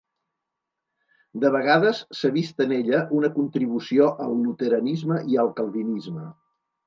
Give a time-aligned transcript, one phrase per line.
[1.43, 6.27] De vegades s'ha vist en ella una contribució al Luteranisme i al Calvinisme.